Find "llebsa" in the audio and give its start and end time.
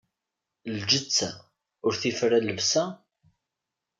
2.45-2.85